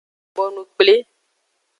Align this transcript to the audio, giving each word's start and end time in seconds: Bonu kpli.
Bonu 0.37 0.63
kpli. 0.69 0.95